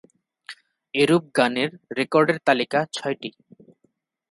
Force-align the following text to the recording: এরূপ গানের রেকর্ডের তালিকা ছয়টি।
এরূপ 0.93 1.23
গানের 1.37 1.69
রেকর্ডের 1.97 2.37
তালিকা 2.47 2.79
ছয়টি। 2.93 3.29